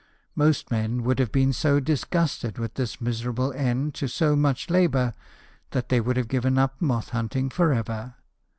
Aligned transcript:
Most 0.33 0.71
men 0.71 1.03
would 1.03 1.19
have 1.19 1.31
been 1.31 1.53
so 1.53 1.79
disgusted 1.79 2.57
with 2.57 2.73
this 2.73 2.99
miserable 2.99 3.53
end 3.53 3.93
to 3.93 4.07
so 4.07 4.35
much 4.35 4.67
labour, 4.71 5.13
that 5.73 5.89
they 5.89 6.01
would 6.01 6.17
have 6.17 6.27
given 6.27 6.57
up 6.57 6.81
moth 6.81 7.09
hunting 7.09 7.51
for 7.51 7.71
ever. 7.71 8.15